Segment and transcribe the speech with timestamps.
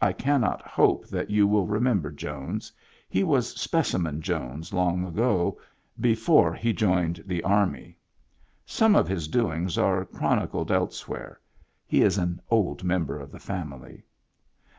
[0.00, 2.72] (I cannot hope that you will remember Jones.
[3.10, 5.60] He was Specimen Jones long ago,
[6.00, 7.98] before he joined the Army.
[8.64, 11.38] Some of his doings are chronicled elsewhere.
[11.86, 14.04] He is an old member of the family.)